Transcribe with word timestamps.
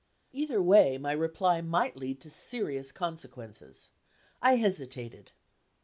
Either 0.31 0.59
way, 0.63 0.97
my 0.97 1.11
reply 1.11 1.61
might 1.61 1.95
lead 1.95 2.19
to 2.19 2.27
serious 2.31 2.91
consequences. 2.91 3.91
I 4.41 4.55
hesitated. 4.55 5.31